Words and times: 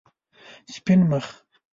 سپین 0.73 1.01
مخ 1.09 1.25